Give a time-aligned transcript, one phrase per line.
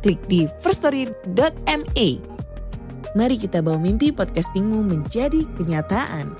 [0.00, 2.08] klik di firststory.me.
[3.12, 6.32] Mari kita bawa mimpi podcastingmu menjadi kenyataan.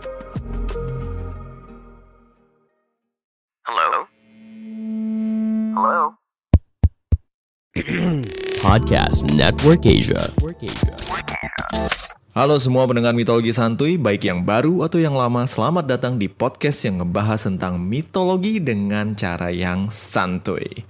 [3.67, 3.91] Hello?
[5.77, 6.01] Hello?
[8.65, 10.31] Podcast Network Asia.
[12.31, 16.87] Halo semua pendengar mitologi santuy, baik yang baru atau yang lama, selamat datang di podcast
[16.87, 20.87] yang ngebahas tentang mitologi dengan cara yang santuy.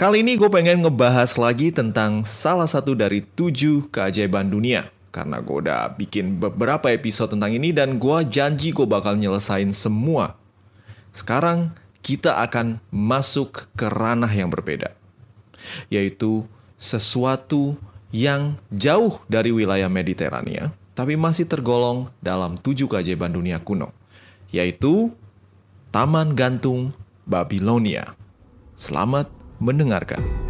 [0.00, 4.88] Kali ini gue pengen ngebahas lagi tentang salah satu dari tujuh keajaiban dunia.
[5.12, 10.40] Karena gue udah bikin beberapa episode tentang ini dan gue janji gue bakal nyelesain semua.
[11.12, 14.96] Sekarang kita akan masuk ke ranah yang berbeda.
[15.92, 16.48] Yaitu
[16.80, 17.76] sesuatu
[18.08, 23.92] yang jauh dari wilayah Mediterania, tapi masih tergolong dalam tujuh keajaiban dunia kuno.
[24.48, 25.12] Yaitu
[25.92, 26.96] Taman Gantung
[27.28, 28.16] Babilonia.
[28.80, 30.49] Selamat mendengarkan.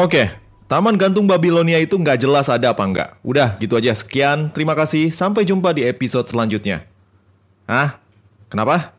[0.00, 0.32] Oke,
[0.64, 3.20] Taman Gantung Babilonia itu nggak jelas ada apa nggak.
[3.20, 3.92] Udah, gitu aja.
[3.92, 5.12] Sekian, terima kasih.
[5.12, 6.88] Sampai jumpa di episode selanjutnya.
[7.68, 8.00] Hah?
[8.48, 8.96] Kenapa?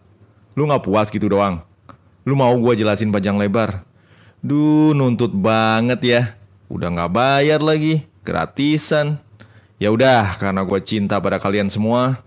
[0.54, 1.66] Lu nggak puas gitu doang?
[2.22, 3.82] Lu mau gua jelasin panjang lebar?
[4.46, 6.22] Duh, nuntut banget ya.
[6.70, 9.18] Udah nggak bayar lagi, gratisan.
[9.82, 12.22] Ya udah, karena gue cinta pada kalian semua.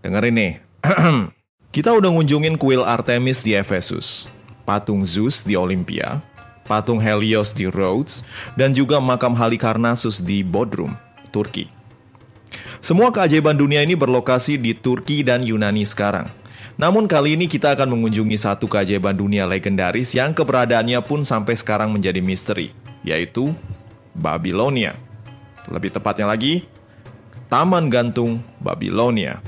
[0.00, 0.52] Dengerin nih.
[1.76, 4.24] Kita udah ngunjungin kuil Artemis di Efesus,
[4.64, 6.24] patung Zeus di Olympia,
[6.64, 8.24] patung Helios di Rhodes,
[8.58, 10.96] dan juga makam Halikarnassus di Bodrum,
[11.30, 11.68] Turki.
[12.84, 16.28] Semua keajaiban dunia ini berlokasi di Turki dan Yunani sekarang.
[16.74, 21.94] Namun kali ini kita akan mengunjungi satu keajaiban dunia legendaris yang keberadaannya pun sampai sekarang
[21.94, 22.74] menjadi misteri,
[23.06, 23.54] yaitu
[24.12, 24.98] Babilonia.
[25.70, 26.66] Lebih tepatnya lagi,
[27.46, 29.38] Taman Gantung Babilonia.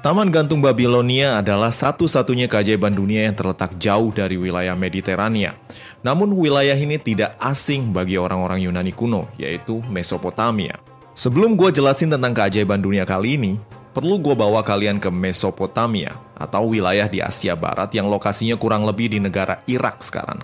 [0.00, 5.52] Taman Gantung Babilonia adalah satu-satunya keajaiban dunia yang terletak jauh dari wilayah Mediterania.
[6.00, 10.80] Namun wilayah ini tidak asing bagi orang-orang Yunani kuno, yaitu Mesopotamia.
[11.12, 13.52] Sebelum gue jelasin tentang keajaiban dunia kali ini,
[13.92, 19.12] perlu gue bawa kalian ke Mesopotamia, atau wilayah di Asia Barat yang lokasinya kurang lebih
[19.12, 20.40] di negara Irak sekarang.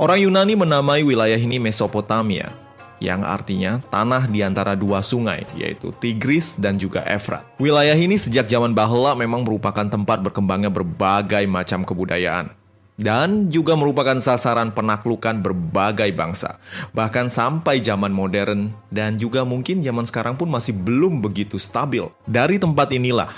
[0.00, 2.56] Orang Yunani menamai wilayah ini Mesopotamia,
[3.02, 7.44] yang artinya tanah di antara dua sungai, yaitu Tigris dan juga Efrat.
[7.60, 12.52] Wilayah ini sejak zaman bahla memang merupakan tempat berkembangnya berbagai macam kebudayaan.
[12.96, 16.56] Dan juga merupakan sasaran penaklukan berbagai bangsa.
[16.96, 22.08] Bahkan sampai zaman modern dan juga mungkin zaman sekarang pun masih belum begitu stabil.
[22.24, 23.28] Dari tempat inilah,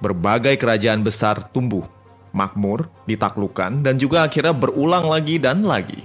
[0.00, 1.84] berbagai kerajaan besar tumbuh,
[2.32, 6.00] makmur, ditaklukkan, dan juga akhirnya berulang lagi dan lagi.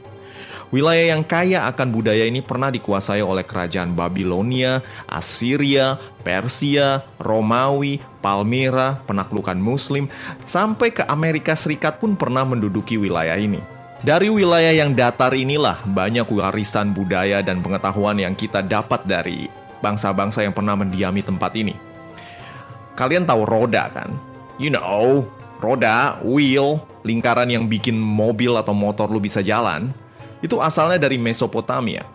[0.67, 5.95] Wilayah yang kaya akan budaya ini pernah dikuasai oleh kerajaan Babilonia, Assyria,
[6.27, 10.11] Persia, Romawi, Palmyra, penaklukan Muslim,
[10.43, 13.63] sampai ke Amerika Serikat pun pernah menduduki wilayah ini.
[14.03, 19.47] Dari wilayah yang datar inilah banyak warisan budaya dan pengetahuan yang kita dapat dari
[19.79, 21.79] bangsa-bangsa yang pernah mendiami tempat ini.
[22.99, 24.11] Kalian tahu roda kan?
[24.59, 25.23] You know,
[25.63, 29.95] roda, wheel, lingkaran yang bikin mobil atau motor lu bisa jalan
[30.41, 32.05] itu asalnya dari Mesopotamia.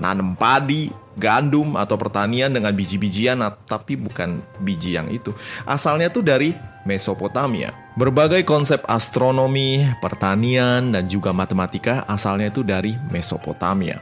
[0.00, 0.88] Nanam padi,
[1.20, 3.36] gandum, atau pertanian dengan biji-bijian,
[3.68, 5.36] tapi bukan biji yang itu.
[5.68, 6.56] Asalnya tuh dari
[6.88, 7.76] Mesopotamia.
[7.98, 14.00] Berbagai konsep astronomi, pertanian, dan juga matematika asalnya itu dari Mesopotamia.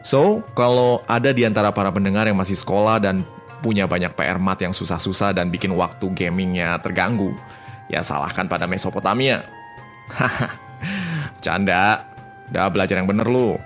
[0.00, 3.26] So, kalau ada di antara para pendengar yang masih sekolah dan
[3.60, 7.34] punya banyak PR mat yang susah-susah dan bikin waktu gamingnya terganggu,
[7.92, 9.44] ya salahkan pada Mesopotamia.
[10.16, 10.48] Haha,
[11.44, 12.08] canda.
[12.52, 13.56] Udah belajar yang bener lu.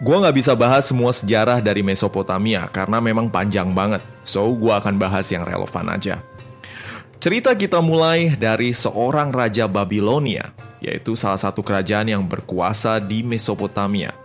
[0.00, 4.00] Gua nggak bisa bahas semua sejarah dari Mesopotamia karena memang panjang banget.
[4.24, 6.24] So, gua akan bahas yang relevan aja.
[7.20, 14.16] Cerita kita mulai dari seorang raja Babilonia, yaitu salah satu kerajaan yang berkuasa di Mesopotamia.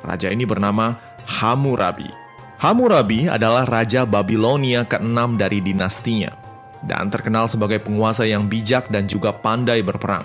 [0.00, 0.96] Raja ini bernama
[1.28, 2.08] Hammurabi.
[2.56, 6.32] Hammurabi adalah raja Babilonia ke-6 dari dinastinya
[6.80, 10.24] dan terkenal sebagai penguasa yang bijak dan juga pandai berperang.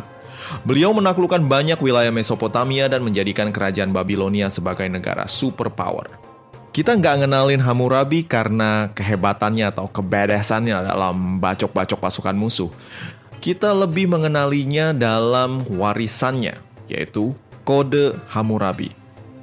[0.64, 6.22] Beliau menaklukkan banyak wilayah Mesopotamia dan menjadikan kerajaan Babilonia sebagai negara superpower.
[6.76, 12.68] Kita nggak ngenalin Hammurabi karena kehebatannya atau kebedesannya dalam bacok-bacok pasukan musuh.
[13.40, 16.60] Kita lebih mengenalinya dalam warisannya,
[16.92, 17.32] yaitu
[17.64, 18.92] kode Hammurabi.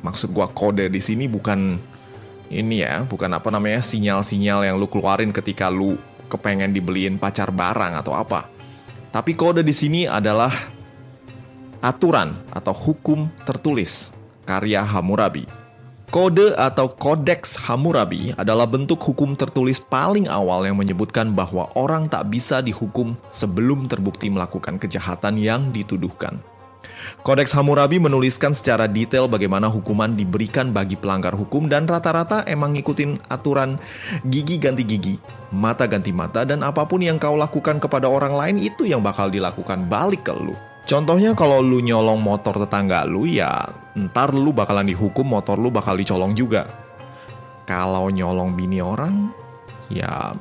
[0.05, 1.81] Maksud gua kode di sini bukan
[2.52, 5.96] ini ya, bukan apa namanya sinyal-sinyal yang lu keluarin ketika lu
[6.28, 8.44] kepengen dibeliin pacar barang atau apa.
[9.08, 10.52] Tapi kode di sini adalah
[11.82, 14.14] aturan atau hukum tertulis
[14.46, 15.44] karya Hammurabi.
[16.12, 22.29] Kode atau Kodeks Hammurabi adalah bentuk hukum tertulis paling awal yang menyebutkan bahwa orang tak
[22.29, 26.37] bisa dihukum sebelum terbukti melakukan kejahatan yang dituduhkan.
[27.25, 33.32] Kodeks Hammurabi menuliskan secara detail bagaimana hukuman diberikan bagi pelanggar hukum dan rata-rata emang ngikutin
[33.32, 33.81] aturan
[34.29, 35.17] gigi ganti gigi,
[35.50, 39.32] mata ganti mata, dan apa pun yang kau lakukan kepada orang lain itu yang bakal
[39.32, 40.55] dilakukan balik ke lu.
[40.82, 45.94] Contohnya kalau lu nyolong motor tetangga lu ya ntar lu bakalan dihukum motor lu bakal
[45.94, 46.67] dicolong juga.
[47.62, 49.31] Kalau nyolong bini orang
[49.87, 50.34] ya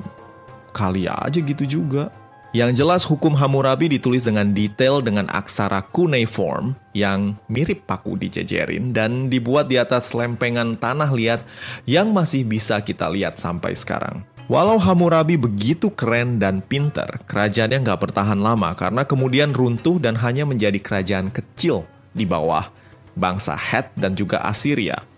[0.74, 2.10] kali aja gitu juga.
[2.52, 9.32] Yang jelas hukum Hammurabi ditulis dengan detail dengan aksara cuneiform yang mirip paku dijejerin dan
[9.32, 11.40] dibuat di atas lempengan tanah liat
[11.88, 14.20] yang masih bisa kita lihat sampai sekarang.
[14.50, 20.42] Walau Hammurabi begitu keren dan pinter, kerajaannya nggak bertahan lama karena kemudian runtuh dan hanya
[20.42, 22.66] menjadi kerajaan kecil di bawah
[23.14, 25.11] bangsa Het dan juga Assyria.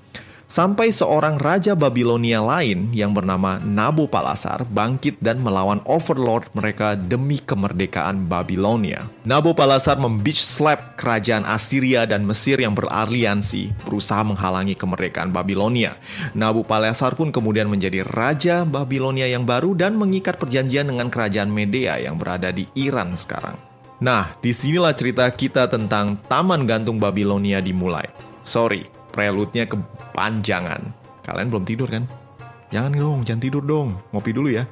[0.54, 8.30] Sampai seorang raja Babilonia lain yang bernama Nabopolassar bangkit dan melawan overlord mereka demi kemerdekaan
[8.30, 9.10] Babilonia.
[9.26, 15.98] Nabopolassar membeach slap kerajaan Assyria dan Mesir yang beraliansi, berusaha menghalangi kemerdekaan Babilonia.
[16.38, 22.14] Nabopolassar pun kemudian menjadi raja Babilonia yang baru dan mengikat perjanjian dengan kerajaan Medea yang
[22.14, 23.58] berada di Iran sekarang.
[23.98, 28.06] Nah, di sinilah cerita kita tentang Taman Gantung Babilonia dimulai.
[28.46, 30.90] Sorry, prelude-nya kepanjangan.
[31.22, 32.05] Kalian belum tidur kan?
[32.75, 33.94] Jangan dong, jangan tidur dong.
[34.11, 34.66] Ngopi dulu ya.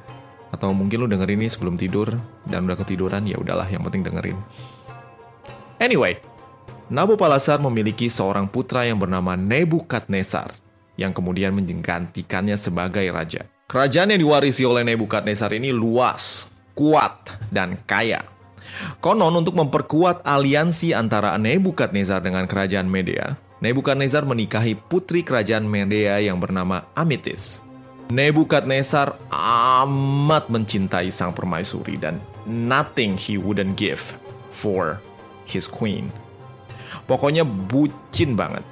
[0.51, 2.11] Atau mungkin lu dengerin ini sebelum tidur
[2.45, 4.37] dan udah ketiduran, ya udahlah yang penting dengerin.
[5.81, 6.21] Anyway,
[6.93, 10.53] Nabopolassar memiliki seorang putra yang bernama Nebukadnezar
[10.93, 13.49] yang kemudian menggantikannya sebagai raja.
[13.65, 18.21] Kerajaan yang diwarisi oleh Nebukadnezar ini luas, kuat, dan kaya.
[19.01, 26.35] Konon untuk memperkuat aliansi antara Nebukadnezar dengan kerajaan Media, Nebukadnezar menikahi putri kerajaan Medea yang
[26.35, 27.63] bernama Amitis.
[28.11, 34.03] Nebukadnezar amat mencintai sang permaisuri dan nothing he wouldn't give
[34.51, 34.99] for
[35.47, 36.11] his queen.
[37.07, 38.67] Pokoknya bucin banget.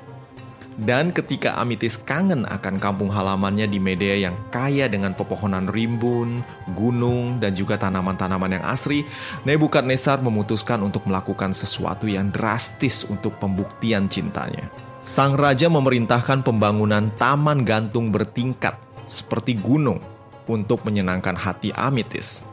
[0.79, 6.39] Dan ketika Amitis kangen akan kampung halamannya di Medea yang kaya dengan pepohonan rimbun,
[6.79, 9.03] gunung, dan juga tanaman-tanaman yang asri,
[9.43, 14.71] Nebukadnezar memutuskan untuk melakukan sesuatu yang drastis untuk pembuktian cintanya.
[15.03, 18.77] Sang raja memerintahkan pembangunan taman gantung bertingkat
[19.11, 19.99] seperti gunung
[20.47, 22.47] untuk menyenangkan hati Amitis.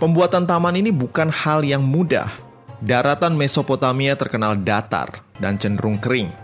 [0.00, 2.32] Pembuatan taman ini bukan hal yang mudah.
[2.82, 6.34] Daratan Mesopotamia terkenal datar dan cenderung kering,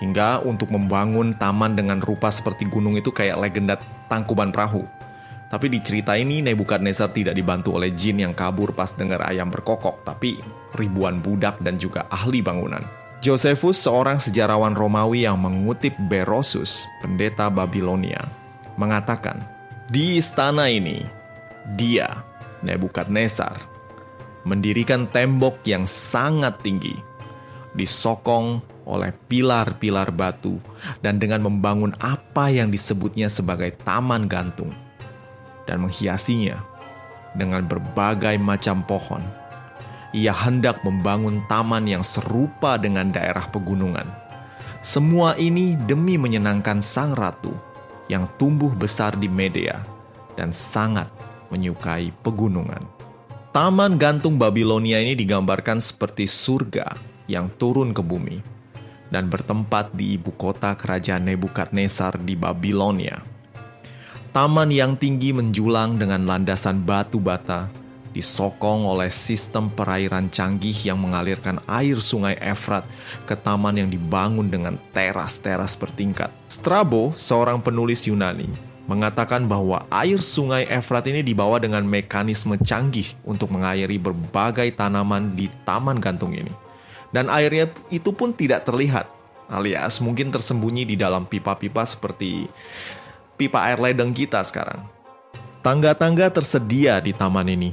[0.00, 3.76] hingga untuk membangun taman dengan rupa seperti gunung itu kayak legenda
[4.08, 4.88] tangkuban perahu.
[5.50, 10.06] Tapi di cerita ini Nebukadnezar tidak dibantu oleh jin yang kabur pas dengar ayam berkokok,
[10.06, 10.40] tapi
[10.78, 12.80] ribuan budak dan juga ahli bangunan.
[13.20, 18.24] Josephus, seorang sejarawan Romawi yang mengutip Berosus, pendeta Babilonia,
[18.80, 19.44] mengatakan,
[19.92, 21.04] "Di istana ini,
[21.76, 22.24] dia,
[22.64, 23.60] Nebukadnezar,
[24.48, 26.96] mendirikan tembok yang sangat tinggi,
[27.76, 30.58] disokong oleh pilar-pilar batu,
[30.98, 34.74] dan dengan membangun apa yang disebutnya sebagai taman gantung,
[35.70, 36.58] dan menghiasinya
[37.38, 39.22] dengan berbagai macam pohon.
[40.10, 44.10] Ia hendak membangun taman yang serupa dengan daerah pegunungan.
[44.82, 47.54] Semua ini demi menyenangkan sang ratu
[48.10, 49.78] yang tumbuh besar di Medea
[50.34, 51.06] dan sangat
[51.54, 52.82] menyukai pegunungan.
[53.54, 56.98] Taman gantung Babilonia ini digambarkan seperti surga
[57.30, 58.49] yang turun ke bumi
[59.10, 63.20] dan bertempat di ibu kota kerajaan Nebukadnezar di Babilonia.
[64.30, 67.66] Taman yang tinggi menjulang dengan landasan batu bata
[68.10, 72.82] disokong oleh sistem perairan canggih yang mengalirkan air sungai Efrat
[73.26, 76.30] ke taman yang dibangun dengan teras-teras bertingkat.
[76.50, 78.50] Strabo, seorang penulis Yunani,
[78.90, 85.46] mengatakan bahwa air sungai Efrat ini dibawa dengan mekanisme canggih untuk mengairi berbagai tanaman di
[85.62, 86.50] taman gantung ini.
[87.10, 89.10] Dan airnya itu pun tidak terlihat,
[89.50, 92.46] alias mungkin tersembunyi di dalam pipa-pipa seperti
[93.34, 94.86] pipa air ledeng kita sekarang.
[95.60, 97.70] Tangga-tangga tersedia di taman ini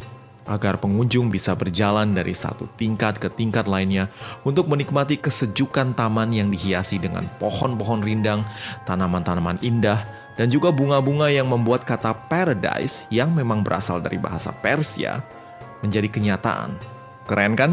[0.47, 4.07] agar pengunjung bisa berjalan dari satu tingkat ke tingkat lainnya
[4.47, 8.47] untuk menikmati kesejukan taman yang dihiasi dengan pohon-pohon rindang,
[8.87, 10.07] tanaman-tanaman indah,
[10.39, 15.19] dan juga bunga-bunga yang membuat kata paradise yang memang berasal dari bahasa Persia
[15.83, 16.79] menjadi kenyataan.
[17.27, 17.71] Keren kan?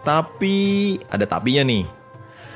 [0.00, 1.84] Tapi ada tapinya nih.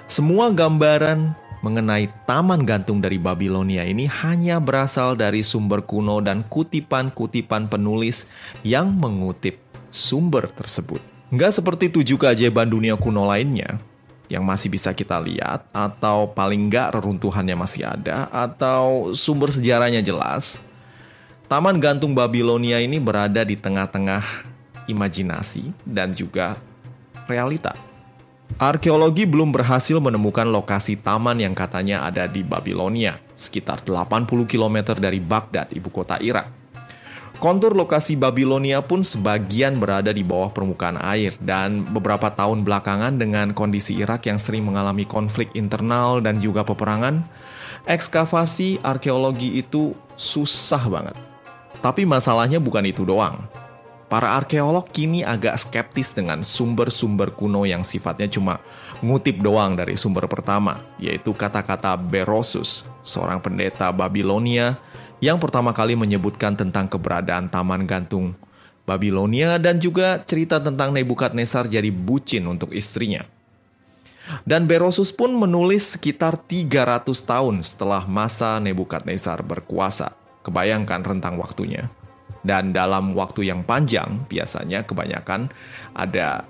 [0.04, 1.32] Semua gambaran
[1.64, 8.28] mengenai taman gantung dari Babilonia ini hanya berasal dari sumber kuno dan kutipan-kutipan penulis
[8.60, 11.00] yang mengutip sumber tersebut.
[11.32, 13.80] Nggak seperti tujuh keajaiban dunia kuno lainnya,
[14.28, 20.60] yang masih bisa kita lihat, atau paling nggak reruntuhannya masih ada, atau sumber sejarahnya jelas.
[21.48, 24.52] Taman gantung Babilonia ini berada di tengah-tengah
[24.84, 26.60] imajinasi dan juga
[27.26, 27.74] realita.
[28.54, 35.18] Arkeologi belum berhasil menemukan lokasi taman yang katanya ada di Babilonia, sekitar 80 km dari
[35.18, 36.52] Baghdad, ibu kota Irak.
[37.42, 43.50] Kontur lokasi Babilonia pun sebagian berada di bawah permukaan air dan beberapa tahun belakangan dengan
[43.50, 47.26] kondisi Irak yang sering mengalami konflik internal dan juga peperangan,
[47.90, 51.16] ekskavasi arkeologi itu susah banget.
[51.82, 53.63] Tapi masalahnya bukan itu doang
[54.14, 58.62] Para arkeolog kini agak skeptis dengan sumber-sumber kuno yang sifatnya cuma
[59.02, 64.78] ngutip doang dari sumber pertama, yaitu kata-kata Berosus, seorang pendeta Babilonia
[65.18, 68.38] yang pertama kali menyebutkan tentang keberadaan taman gantung
[68.86, 73.26] Babilonia dan juga cerita tentang Nebukadnezar jadi bucin untuk istrinya.
[74.46, 80.14] Dan Berosus pun menulis sekitar 300 tahun setelah masa Nebukadnezar berkuasa.
[80.46, 81.90] Kebayangkan rentang waktunya.
[82.44, 85.48] Dan dalam waktu yang panjang, biasanya kebanyakan
[85.96, 86.44] ada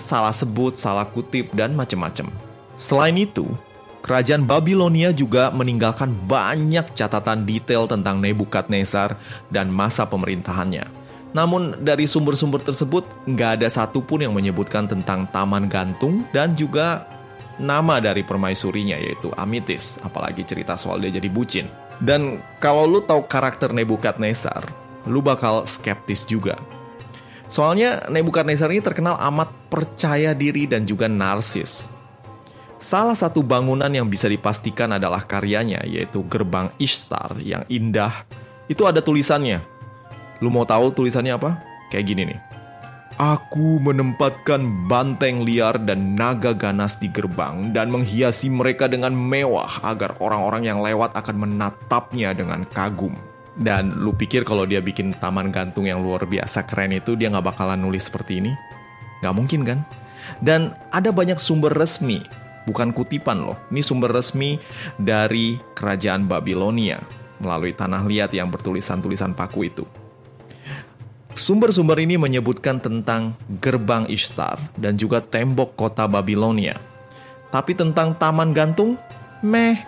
[0.00, 2.32] salah sebut, salah kutip, dan macam-macam.
[2.72, 3.44] Selain itu,
[4.00, 9.20] kerajaan Babilonia juga meninggalkan banyak catatan detail tentang Nebukadnezar
[9.52, 10.88] dan masa pemerintahannya.
[11.36, 17.04] Namun dari sumber-sumber tersebut nggak ada satupun yang menyebutkan tentang taman gantung dan juga
[17.60, 21.68] nama dari permaisurinya yaitu Amitis, apalagi cerita soal dia jadi bucin.
[21.98, 24.64] Dan kalau lu tahu karakter Nebukadnezar,
[25.08, 26.60] lu bakal skeptis juga.
[27.48, 31.88] Soalnya Nebukadnezar ini terkenal amat percaya diri dan juga narsis.
[32.78, 38.22] Salah satu bangunan yang bisa dipastikan adalah karyanya, yaitu gerbang Ishtar yang indah.
[38.70, 39.64] Itu ada tulisannya.
[40.38, 41.58] Lu mau tahu tulisannya apa?
[41.90, 42.40] Kayak gini nih.
[43.18, 50.14] Aku menempatkan banteng liar dan naga ganas di gerbang dan menghiasi mereka dengan mewah agar
[50.22, 53.18] orang-orang yang lewat akan menatapnya dengan kagum.
[53.58, 57.54] Dan lu pikir kalau dia bikin taman gantung yang luar biasa keren itu dia nggak
[57.54, 58.54] bakalan nulis seperti ini?
[59.18, 59.78] Nggak mungkin kan?
[60.38, 62.22] Dan ada banyak sumber resmi,
[62.70, 63.58] bukan kutipan loh.
[63.74, 64.62] Ini sumber resmi
[64.94, 67.02] dari kerajaan Babilonia
[67.42, 69.84] melalui tanah liat yang bertulisan tulisan paku itu.
[71.38, 76.74] Sumber-sumber ini menyebutkan tentang gerbang Ishtar dan juga tembok kota Babilonia.
[77.54, 78.98] Tapi tentang taman gantung,
[79.38, 79.78] meh,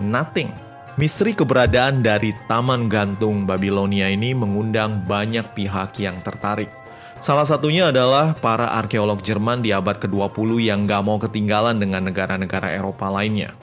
[0.00, 0.63] nothing.
[0.94, 6.70] Misteri keberadaan dari Taman Gantung Babilonia ini mengundang banyak pihak yang tertarik.
[7.18, 12.70] Salah satunya adalah para arkeolog Jerman di abad ke-20 yang gak mau ketinggalan dengan negara-negara
[12.78, 13.58] Eropa lainnya.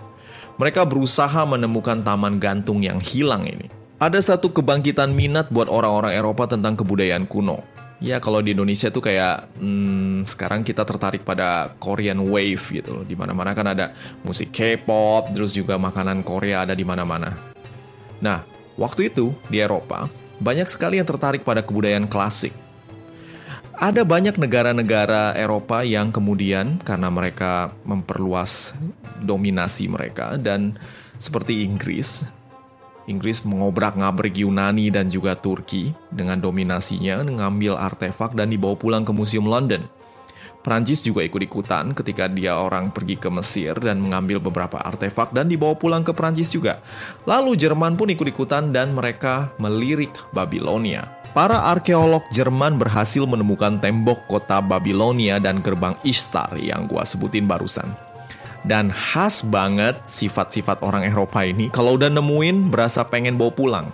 [0.59, 3.71] Mereka berusaha menemukan taman gantung yang hilang ini.
[3.95, 7.63] Ada satu kebangkitan minat buat orang-orang Eropa tentang kebudayaan kuno,
[8.01, 13.05] ya kalau di Indonesia tuh kayak hmm, sekarang kita tertarik pada Korean wave gitu loh.
[13.05, 13.93] Di mana-mana kan ada
[14.25, 17.37] musik K-pop, terus juga makanan Korea ada di mana-mana.
[18.19, 18.41] Nah,
[18.75, 20.09] waktu itu di Eropa
[20.41, 22.51] banyak sekali yang tertarik pada kebudayaan klasik.
[23.81, 28.77] Ada banyak negara-negara Eropa yang kemudian karena mereka memperluas
[29.21, 30.77] dominasi mereka dan
[31.17, 32.29] seperti Inggris
[33.09, 39.49] Inggris mengobrak-ngabrik Yunani dan juga Turki dengan dominasinya mengambil artefak dan dibawa pulang ke Museum
[39.49, 39.85] London.
[40.61, 45.73] Prancis juga ikut-ikutan ketika dia orang pergi ke Mesir dan mengambil beberapa artefak dan dibawa
[45.73, 46.85] pulang ke Prancis juga.
[47.25, 51.09] Lalu Jerman pun ikut-ikutan dan mereka melirik Babilonia.
[51.33, 58.10] Para arkeolog Jerman berhasil menemukan tembok kota Babilonia dan gerbang Ishtar yang gua sebutin barusan.
[58.61, 63.87] Dan khas banget sifat-sifat orang Eropa ini kalau udah nemuin berasa pengen bawa pulang.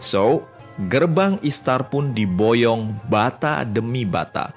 [0.00, 0.48] So,
[0.88, 4.56] gerbang Istar pun diboyong bata demi bata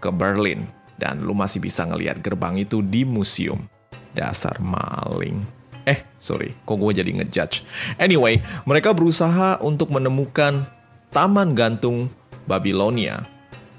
[0.00, 0.64] ke Berlin.
[0.96, 3.68] Dan lu masih bisa ngelihat gerbang itu di museum.
[4.14, 5.42] Dasar maling.
[5.84, 7.66] Eh, sorry, kok gue jadi ngejudge.
[8.00, 10.64] Anyway, mereka berusaha untuk menemukan
[11.12, 12.08] taman gantung
[12.48, 13.28] Babilonia.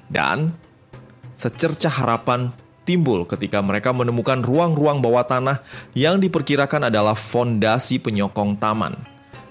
[0.06, 0.54] Dan
[1.34, 2.54] secercah harapan
[2.86, 5.66] timbul ketika mereka menemukan ruang-ruang bawah tanah
[5.98, 8.94] yang diperkirakan adalah fondasi penyokong taman.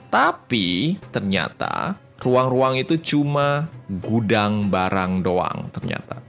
[0.09, 6.23] Tapi ternyata ruang-ruang itu cuma gudang barang doang ternyata.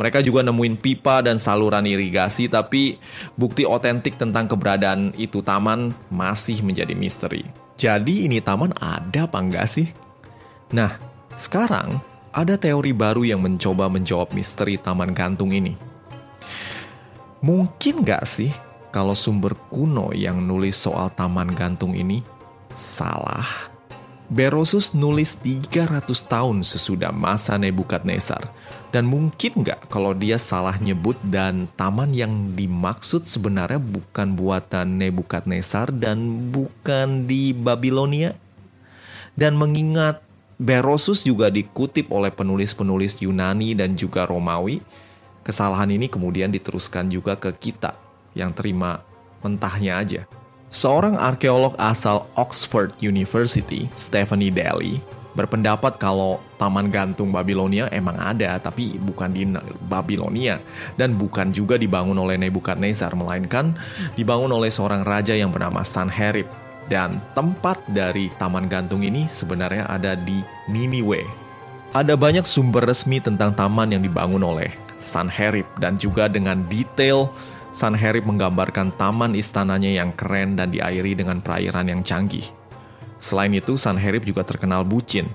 [0.00, 2.96] Mereka juga nemuin pipa dan saluran irigasi tapi
[3.36, 7.44] bukti otentik tentang keberadaan itu taman masih menjadi misteri.
[7.76, 9.90] Jadi ini taman ada apa enggak sih?
[10.72, 10.96] Nah,
[11.36, 12.00] sekarang
[12.32, 15.91] ada teori baru yang mencoba menjawab misteri taman gantung ini.
[17.42, 18.54] Mungkin nggak sih
[18.94, 22.22] kalau sumber kuno yang nulis soal taman gantung ini
[22.70, 23.42] salah?
[24.30, 28.46] Berosus nulis 300 tahun sesudah masa Nebukadnezar.
[28.94, 35.90] Dan mungkin nggak kalau dia salah nyebut dan taman yang dimaksud sebenarnya bukan buatan Nebukadnezar
[35.90, 38.38] dan bukan di Babilonia?
[39.34, 40.22] Dan mengingat
[40.62, 44.78] Berosus juga dikutip oleh penulis-penulis Yunani dan juga Romawi,
[45.42, 47.98] Kesalahan ini kemudian diteruskan juga ke kita
[48.38, 49.02] yang terima
[49.42, 50.22] mentahnya aja.
[50.72, 55.02] Seorang arkeolog asal Oxford University, Stephanie Daly,
[55.36, 59.44] berpendapat kalau Taman Gantung Babilonia emang ada, tapi bukan di
[59.90, 60.60] Babilonia
[60.96, 63.76] dan bukan juga dibangun oleh Nebukadnezar, melainkan
[64.16, 66.48] dibangun oleh seorang raja yang bernama Sanherib.
[66.90, 71.24] Dan tempat dari Taman Gantung ini sebenarnya ada di Niniwe.
[71.92, 77.28] Ada banyak sumber resmi tentang taman yang dibangun oleh Sanherib dan juga dengan detail
[77.72, 82.44] Sanherib menggambarkan taman istananya yang keren dan diairi dengan perairan yang canggih.
[83.16, 85.26] Selain itu, Sanherib juga terkenal bucin.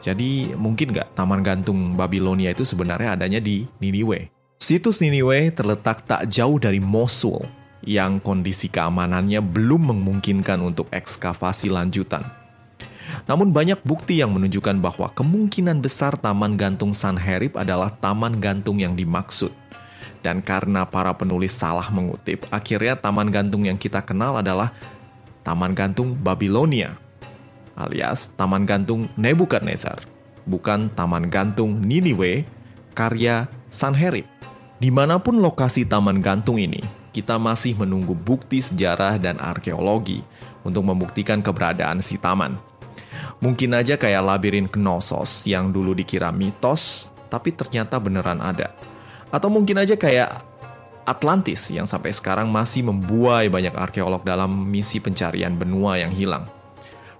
[0.00, 4.32] Jadi mungkin nggak taman gantung Babilonia itu sebenarnya adanya di Niniwe.
[4.56, 7.44] Situs Niniwe terletak tak jauh dari Mosul,
[7.84, 12.24] yang kondisi keamanannya belum memungkinkan untuk ekskavasi lanjutan.
[13.24, 18.96] Namun banyak bukti yang menunjukkan bahwa kemungkinan besar taman gantung Sanherib adalah taman gantung yang
[18.96, 19.52] dimaksud.
[20.24, 24.72] Dan karena para penulis salah mengutip, akhirnya taman gantung yang kita kenal adalah
[25.44, 26.96] taman gantung Babilonia,
[27.76, 30.00] alias taman gantung Nebukadnezar,
[30.48, 32.48] bukan taman gantung Niniwe
[32.96, 34.24] karya Sanherib.
[34.80, 36.80] Di mana pun lokasi taman gantung ini,
[37.14, 40.24] kita masih menunggu bukti sejarah dan arkeologi
[40.64, 42.56] untuk membuktikan keberadaan si taman.
[43.44, 48.72] Mungkin aja kayak labirin Knossos yang dulu dikira mitos, tapi ternyata beneran ada.
[49.28, 50.40] Atau mungkin aja kayak
[51.04, 56.48] Atlantis yang sampai sekarang masih membuai banyak arkeolog dalam misi pencarian benua yang hilang.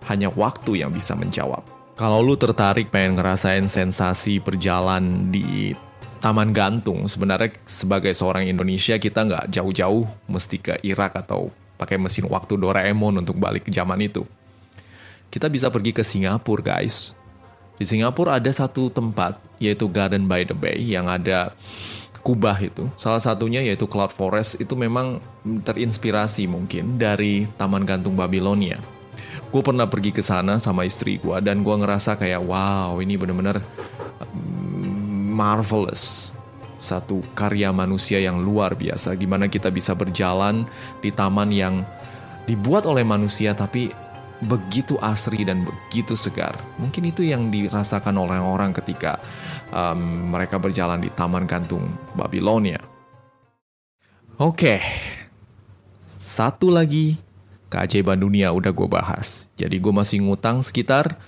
[0.09, 1.61] Hanya waktu yang bisa menjawab.
[1.93, 5.77] Kalau lu tertarik pengen ngerasain sensasi berjalan di
[6.25, 12.25] Taman Gantung, sebenarnya sebagai seorang Indonesia kita nggak jauh-jauh mesti ke Irak atau pakai mesin
[12.33, 14.25] waktu Doraemon untuk balik ke zaman itu
[15.35, 17.11] kita bisa pergi ke Singapura guys.
[17.75, 21.51] Di Singapura ada satu tempat yaitu Garden by the Bay yang ada
[22.23, 22.87] kubah itu.
[22.95, 28.79] Salah satunya yaitu Cloud Forest itu memang terinspirasi mungkin dari Taman Gantung Babilonia.
[29.51, 33.59] Gue pernah pergi ke sana sama istri gue dan gue ngerasa kayak wow ini bener-bener
[34.23, 36.31] mm, marvelous
[36.79, 40.69] satu karya manusia yang luar biasa gimana kita bisa berjalan
[41.01, 41.81] di taman yang
[42.45, 43.89] dibuat oleh manusia tapi
[44.43, 46.59] begitu asri dan begitu segar.
[46.81, 49.23] Mungkin itu yang dirasakan oleh orang ketika
[49.71, 52.83] um, mereka berjalan di Taman Gantung Babilonia.
[54.35, 54.83] Oke,
[56.03, 57.23] satu lagi
[57.71, 59.47] keajaiban dunia udah gue bahas.
[59.55, 61.19] Jadi gue masih ngutang sekitar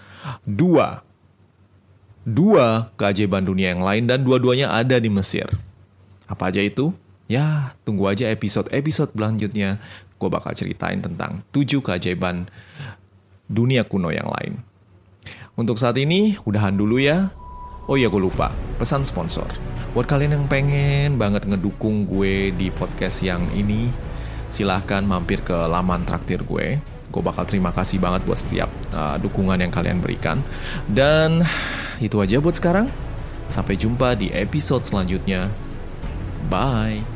[0.43, 1.07] dua.
[2.27, 5.47] Dua keajaiban dunia yang lain dan dua-duanya ada di Mesir.
[6.27, 6.91] Apa aja itu?
[7.27, 9.79] Ya, tunggu aja episode-episode selanjutnya.
[10.27, 12.51] Gue bakal ceritain tentang tujuh keajaiban
[13.47, 14.59] dunia kuno yang lain.
[15.55, 17.31] Untuk saat ini, udahan dulu ya.
[17.87, 18.51] Oh iya, gue lupa.
[18.83, 19.47] Pesan sponsor.
[19.95, 23.87] Buat kalian yang pengen banget ngedukung gue di podcast yang ini,
[24.51, 26.83] silahkan mampir ke laman traktir gue.
[27.15, 30.43] Gue bakal terima kasih banget buat setiap uh, dukungan yang kalian berikan.
[30.91, 31.47] Dan
[32.03, 32.91] itu aja buat sekarang.
[33.47, 35.47] Sampai jumpa di episode selanjutnya.
[36.51, 37.16] Bye